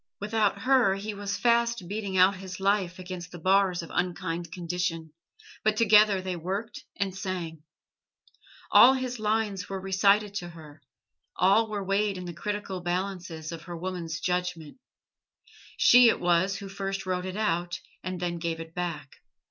[0.19, 5.13] Without her he was fast beating out his life against the bars of unkind condition,
[5.63, 7.61] but together they worked and sang.
[8.71, 10.81] All his lines were recited to her,
[11.35, 14.79] all were weighed in the critical balances of her woman's judgment.
[15.77, 19.17] She it was who first wrote it out, and then gave it back.